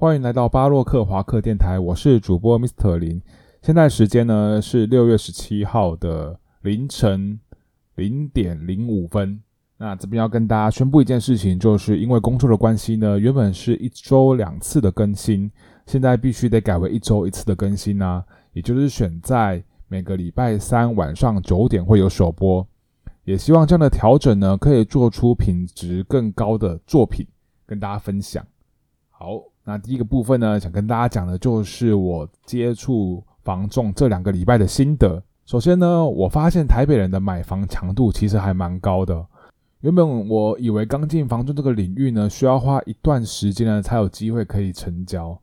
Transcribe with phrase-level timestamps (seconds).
[0.00, 3.20] 欢迎来到巴洛克华克电台，我是主播 Mr 林。
[3.60, 7.40] 现在时间呢是六月十七号的凌晨
[7.96, 9.42] 零点零五分。
[9.76, 15.50] 那这边要跟大家宣布一件事情，就是因为工作的关系呢，原本是一周两次的更新，
[15.84, 22.64] 现在必须得改为一周一次的更新啊，也就是选在每个礼拜三晚上九点会有首播。
[23.24, 27.26] 也希望这样的调整呢，可以做出品质更高的作品
[27.66, 28.46] 跟大家分享。
[29.10, 35.22] 好，那第一个部分呢，想跟大家讲的就是我接触房仲这两个礼拜的心得。
[35.44, 39.26] 首先呢，我发现台北人的买房强度其实还蛮高的。
[39.80, 45.38] 原本我以为刚进房仲这个领域呢，需要花一段时间呢才有机会可以成交，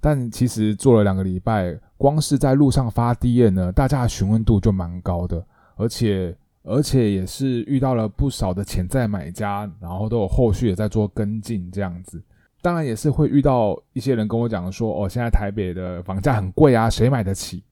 [0.00, 6.36] 但其实做了两个礼拜，光是在路上发 D N 呢，大家的询问度就蛮高的，而且。
[6.62, 12.22] 而且也是遇到了不少的潜在买家，然后都有后续也在做跟进这样子。
[12.62, 17.62] 当然也是会遇到一些人跟我讲说：“哦，现在台北的房价很贵啊，谁买得起？”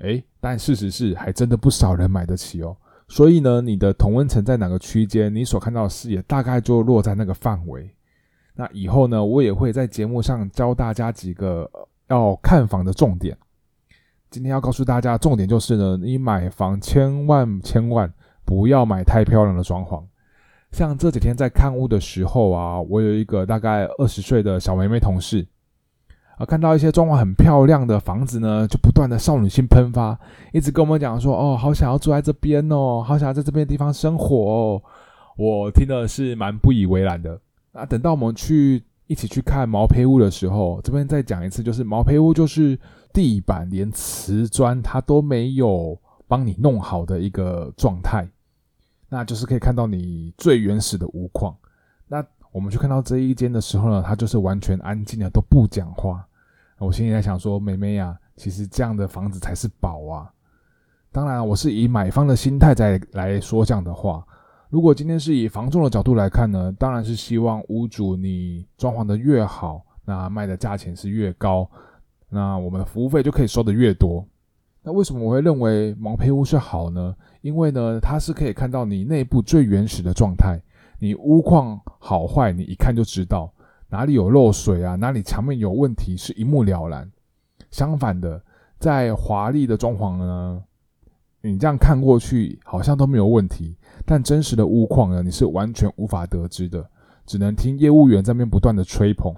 [0.00, 2.76] 诶，但事实是还真的不少人买得起哦。
[3.08, 7.90] 所以呢，你的同温层在哪个区间，你所看到的视野大概就落在那个范围。
[8.54, 11.70] 那以后呢，我也会在节目上教大家几个
[12.08, 13.36] 要看房的重点。
[14.30, 18.12] 今天要告诉大家重点就是呢，你买房千万千万。
[18.44, 20.04] 不要买太漂亮的装潢，
[20.72, 25.46] 像这几天在看屋的时候啊，我有一个大概二十岁的小妹妹同事，
[26.38, 30.18] 啊，看到一些装潢很漂亮的房子呢，就不断的少女心喷发，
[30.52, 34.82] 一直跟我们讲说，哦，好想要住在这边哦，好想要在这边地方生活哦。
[35.36, 37.38] 我听的是蛮不以为然的。
[37.72, 42.78] 啊，等到我们去一起去看毛坯屋的时候，这边再讲一次，就是毛坯屋就是
[43.12, 45.98] 地板连瓷砖它都没有。
[46.28, 48.26] 帮你弄好的一个状态，
[49.12, 51.54] 那就是可以看到你最原始的屋况。
[52.08, 56.26] 那我们去看到这一间的时候呢，它就是完全安静的，都不讲话。
[56.78, 60.32] 我心里在想说，妹妹呀，其实这样的房子才是宝啊。
[61.12, 64.26] 当然，我是以买方的心态在来说这样的话。
[64.70, 71.70] 如果今天是以房仲的角度来看呢，当然是希望屋主你装潢的越好，那卖的价钱是越高，
[72.30, 74.26] 那我们的服务费就可以收的越多。
[74.84, 77.14] 那为什么我会认为毛坯屋是好呢？
[77.40, 80.60] 因为呢，它是可以看到你内部最原始的状态，
[80.98, 83.52] 你屋况好坏，你一看就知道
[83.90, 87.10] 哪里有漏水啊，哪里墙面有问题，是一目了然。
[87.70, 88.42] 相反的，
[88.78, 90.62] 在华丽的装潢呢，
[91.42, 96.84] 你这样看过去好像都没有问题，但真实的屋况呢，你是完全无法得知的，
[97.24, 99.32] 只能听业务员在那边不断的吹捧，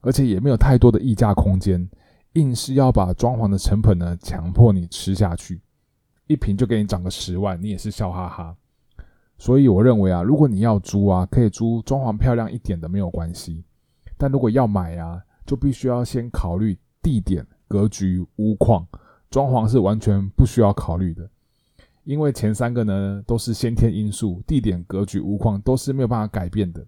[0.00, 1.88] 而且也没有太多的溢价空间。
[2.34, 5.60] 硬是要把装潢的成本呢强迫你吃下去，
[6.26, 8.56] 一瓶就给你涨个十万，你也是笑哈哈。
[9.38, 13.64] 所以我认为啊，如果你要租啊，可以租装潢漂亮一点的没有关系，
[14.16, 18.86] 但如果要买啊，就必须要先考虑地点、格局、屋况，
[19.30, 21.28] 装潢是完全不需要考虑的，
[22.04, 26.84] 因为前三个呢都是先天因素，地点、格局、屋况都是没有办法改变的。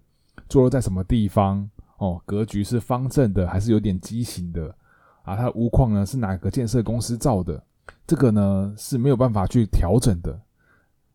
[0.49, 4.75] 坐落在什么地方哦，格局是方正的还是有点畸形的？
[5.23, 7.61] 啊，它的屋况呢是哪个建设公司造的？
[8.07, 10.39] 这个呢是没有办法去调整的。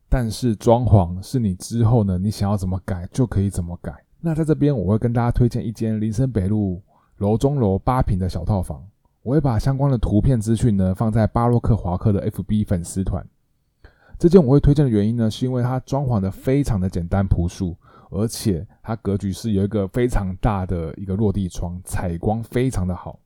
[0.08, 3.92] 但是装潢是你之后呢，你想要怎么改就可以怎么改。
[4.20, 6.80] 那在这边我会跟大家推荐一间林森北路
[7.18, 8.82] 楼中楼八平的小套房，
[9.22, 13.26] 我会把相关的图片资讯呢放在巴洛克华克的 FB 粉丝团。
[14.18, 17.76] 这间我会推荐的原因呢，是因为它装潢的非常的简单朴素，
[18.10, 23.18] 而且它格局是有一个非常大的一个落地窗，采光非常的好。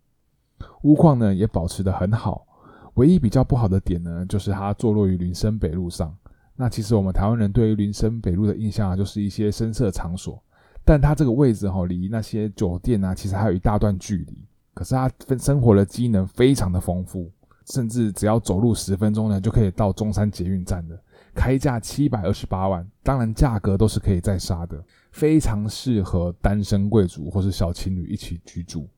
[0.82, 2.46] 屋况呢也保持得很好，
[2.94, 6.16] 唯一比较不好的点呢，就是它坐落于林森北路上。
[6.56, 10.42] 那其实我们台湾人对于林森北路的印象啊，就是一些深色场所，
[10.84, 14.38] 但它这个位置哈，离那些酒店啊，其实还有一大段距离。
[14.74, 17.30] 可是它分生活的机能非常的丰富，
[17.66, 20.98] 甚至只要走路十分钟呢，就可以到中山捷运站的。
[21.34, 24.82] 开价七百二十八万，当然价格都是可以再杀的，
[25.12, 28.88] 非常适合单身贵族或是小情侣一起居住。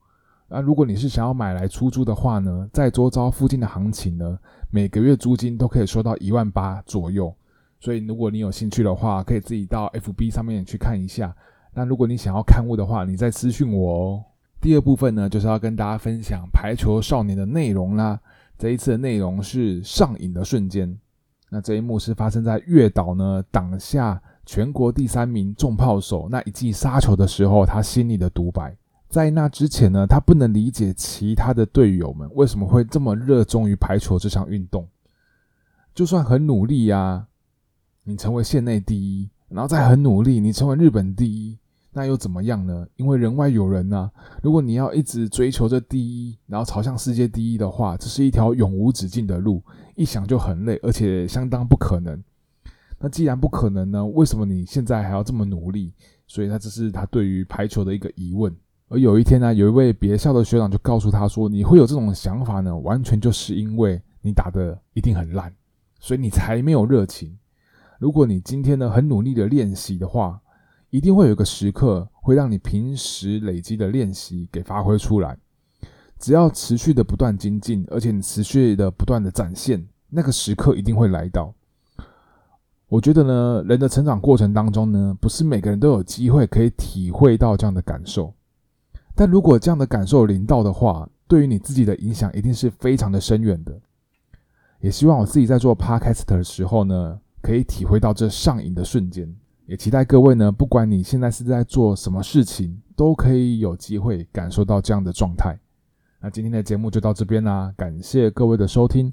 [0.53, 4.39] 那如果你是想要买来出租的话呢，在周遭附近的行情呢，
[4.71, 7.35] 每个月租金都可以收到一万八左右。
[7.81, 11.35] 所以如果你有兴趣的话，可以自己到 FB 上面去看一下。
[11.73, 14.25] 那如果你想要看物的话，你再私讯我哦。
[14.61, 18.21] 第二部分呢，就是要跟大家分享《排球少年》的内容啦。
[18.59, 20.97] 这一次的内容是上瘾的瞬间。
[21.49, 28.77] 那这一幕是发生在月岛呢挡下全国第三名重炮手那一记杀球的时候，他心里的独白。
[29.13, 34.89] 在那之前呢，他不能理解其他的队友们为什么会这么热衷于排球这项运动。
[35.95, 37.27] 就算很努力呀，
[38.05, 41.59] 你成为县内第一，然后再很努力，你成为日本第一，
[41.93, 42.87] 那又怎么样呢？
[42.97, 44.11] 因为人外有人呐。
[44.43, 49.63] 如果你要一直追求这第一，然后朝向世界第一的话，这是一条永无止境的路，
[49.95, 52.19] 一想就很累，而且相当不可能。
[52.99, 55.93] 那既然不可能呢，为什么你现在还要这么努力？
[56.27, 58.51] 所以，他这是他对于排球的一个疑问。
[58.93, 65.51] 而有一天呢，有一位别校的学长就告诉他说：“你会有这种想法呢，完全就是因为你打的一定很烂，
[65.99, 67.39] 所以你才没有热情。
[67.99, 70.39] 如果你今天呢很努力的练习的话，
[70.91, 75.39] 一定会有一个时刻会让你平时累积的练习给发挥出来。
[76.19, 81.55] 只要持续的不断精进，而且你持续的不断的展现，那个时刻一定会来到。”
[82.89, 88.35] 我觉得呢，人的成长过程当中呢，不是每个人都有机会可以体会到这样的感受。
[89.15, 93.79] 但如果这样的感受临到的话，对于你自己的影响一定是非常的深远的。
[94.81, 99.33] 也希望我自己在做 podcast 的时候呢，可以体会到这上瘾的瞬间。
[99.67, 105.57] 也期待各位呢，不管你现在是在做什么事情，都可以有机会感受到这样的状态。
[106.21, 109.13] 那今天的节目就到这边啦，感谢各位的收听。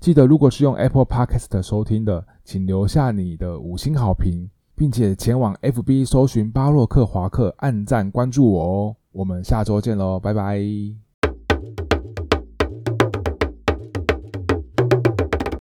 [0.00, 8.96] 记得，如果是用 Apple Podcast 收听的，请留下你的五星好评，并且前往 FB 搜寻巴洛克华克，按赞关注我哦。
[9.12, 11.09] 我们下周见喽，拜拜。